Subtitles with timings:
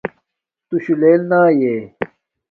[0.67, 1.75] تُشُݸ لݵل نݳئݺ؟